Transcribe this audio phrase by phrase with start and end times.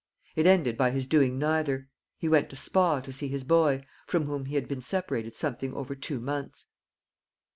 [0.35, 1.87] It ended by his doing neither.
[2.17, 5.75] He went to Spa to see his boy, from whom he had been separated something
[5.75, 6.65] over two months.